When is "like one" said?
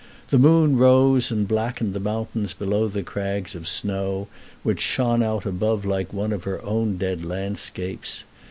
5.85-6.33